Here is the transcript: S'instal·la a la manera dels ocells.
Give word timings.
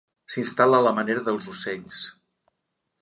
S'instal·la 0.35 0.79
a 0.81 0.85
la 0.87 0.93
manera 1.01 1.23
dels 1.27 1.49
ocells. 1.53 2.11